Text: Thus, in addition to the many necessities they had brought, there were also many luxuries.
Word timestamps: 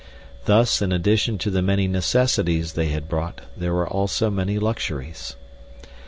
Thus, 0.45 0.81
in 0.81 0.91
addition 0.91 1.37
to 1.37 1.51
the 1.51 1.61
many 1.61 1.87
necessities 1.87 2.73
they 2.73 2.87
had 2.87 3.07
brought, 3.07 3.41
there 3.55 3.71
were 3.75 3.87
also 3.87 4.31
many 4.31 4.57
luxuries. 4.57 5.35